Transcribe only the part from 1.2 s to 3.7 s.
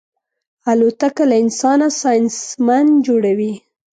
له انسانه ساینسمن جوړوي.